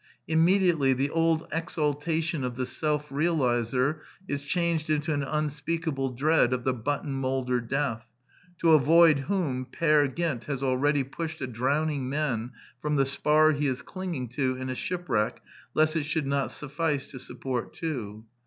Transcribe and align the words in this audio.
Immediately 0.27 0.93
the 0.93 1.11
old 1.11 1.47
exaltation 1.51 2.43
of 2.43 2.55
the 2.55 2.65
self 2.65 3.09
realizer 3.09 3.99
is 4.27 4.41
changed 4.41 4.89
into 4.89 5.13
an 5.13 5.21
unspeakable 5.21 6.09
dread 6.13 6.53
of 6.53 6.63
the 6.63 6.73
button 6.73 7.13
moulder 7.13 7.61
Death, 7.61 8.07
to 8.61 8.71
avoid 8.71 9.19
whom 9.19 9.63
Peer 9.63 10.07
Gynt 10.07 10.45
has 10.45 10.63
already 10.63 11.03
pushed 11.03 11.39
a 11.39 11.45
drowning 11.45 12.09
man 12.09 12.49
from 12.81 12.95
the 12.95 13.05
spar 13.05 13.51
he 13.51 13.67
is 13.67 13.83
cling 13.83 14.15
ing 14.15 14.27
to 14.29 14.55
in 14.55 14.71
a 14.71 14.73
shipwreck 14.75 15.39
lest 15.75 15.95
it 15.95 16.05
should 16.07 16.25
not 16.25 16.49
suffice 16.49 17.11
to 17.11 17.19
support 17.19 17.71
two. 17.75 18.25